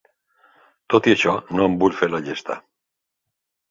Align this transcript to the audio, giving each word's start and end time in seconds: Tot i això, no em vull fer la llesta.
Tot 0.93 1.11
i 1.11 1.15
això, 1.15 1.37
no 1.59 1.69
em 1.69 1.79
vull 1.87 1.97
fer 2.01 2.13
la 2.17 2.25
llesta. 2.27 2.63